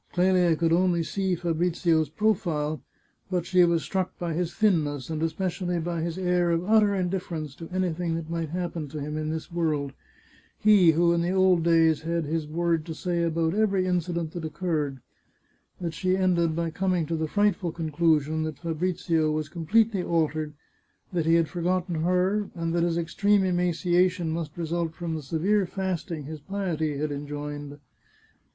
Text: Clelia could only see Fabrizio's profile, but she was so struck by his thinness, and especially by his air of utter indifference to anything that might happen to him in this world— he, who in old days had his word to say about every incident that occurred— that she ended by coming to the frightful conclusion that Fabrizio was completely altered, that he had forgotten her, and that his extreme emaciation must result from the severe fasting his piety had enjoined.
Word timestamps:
Clelia 0.13 0.55
could 0.55 0.73
only 0.73 1.03
see 1.03 1.35
Fabrizio's 1.35 2.09
profile, 2.09 2.81
but 3.29 3.45
she 3.45 3.63
was 3.63 3.83
so 3.83 3.85
struck 3.85 4.17
by 4.17 4.33
his 4.33 4.51
thinness, 4.51 5.11
and 5.11 5.21
especially 5.21 5.77
by 5.79 6.01
his 6.01 6.17
air 6.17 6.49
of 6.49 6.67
utter 6.67 6.95
indifference 6.95 7.53
to 7.53 7.69
anything 7.69 8.15
that 8.15 8.27
might 8.27 8.49
happen 8.49 8.87
to 8.87 8.99
him 8.99 9.15
in 9.15 9.29
this 9.29 9.51
world— 9.51 9.93
he, 10.67 10.93
who 10.93 11.13
in 11.13 11.23
old 11.31 11.61
days 11.61 12.01
had 12.01 12.25
his 12.25 12.47
word 12.47 12.83
to 12.87 12.95
say 12.95 13.21
about 13.21 13.53
every 13.53 13.85
incident 13.85 14.31
that 14.31 14.43
occurred— 14.43 15.01
that 15.79 15.93
she 15.93 16.17
ended 16.17 16.55
by 16.55 16.71
coming 16.71 17.05
to 17.05 17.15
the 17.15 17.27
frightful 17.27 17.71
conclusion 17.71 18.41
that 18.41 18.57
Fabrizio 18.57 19.29
was 19.29 19.49
completely 19.49 20.01
altered, 20.01 20.53
that 21.13 21.27
he 21.27 21.35
had 21.35 21.47
forgotten 21.47 22.01
her, 22.01 22.49
and 22.55 22.73
that 22.73 22.81
his 22.81 22.97
extreme 22.97 23.43
emaciation 23.43 24.31
must 24.31 24.57
result 24.57 24.95
from 24.95 25.13
the 25.13 25.21
severe 25.21 25.67
fasting 25.67 26.23
his 26.23 26.39
piety 26.39 26.97
had 26.97 27.11
enjoined. 27.11 27.77